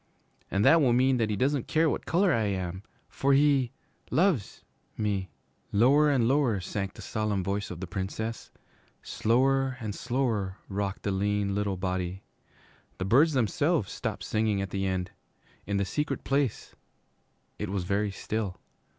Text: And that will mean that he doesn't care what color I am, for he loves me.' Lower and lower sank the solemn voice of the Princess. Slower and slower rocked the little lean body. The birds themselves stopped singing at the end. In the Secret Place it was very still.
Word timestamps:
And 0.49 0.65
that 0.65 0.81
will 0.81 0.93
mean 0.93 1.17
that 1.17 1.29
he 1.29 1.35
doesn't 1.35 1.67
care 1.67 1.87
what 1.87 2.07
color 2.07 2.33
I 2.33 2.45
am, 2.45 2.81
for 3.07 3.33
he 3.33 3.71
loves 4.09 4.63
me.' 4.97 5.29
Lower 5.71 6.09
and 6.09 6.27
lower 6.27 6.59
sank 6.59 6.93
the 6.95 7.03
solemn 7.03 7.43
voice 7.43 7.69
of 7.69 7.79
the 7.79 7.85
Princess. 7.85 8.49
Slower 9.03 9.77
and 9.79 9.93
slower 9.93 10.57
rocked 10.67 11.03
the 11.03 11.11
little 11.11 11.73
lean 11.73 11.79
body. 11.79 12.23
The 12.97 13.05
birds 13.05 13.33
themselves 13.33 13.91
stopped 13.91 14.23
singing 14.23 14.59
at 14.59 14.71
the 14.71 14.87
end. 14.87 15.11
In 15.67 15.77
the 15.77 15.85
Secret 15.85 16.23
Place 16.23 16.73
it 17.59 17.69
was 17.69 17.83
very 17.83 18.09
still. 18.09 18.59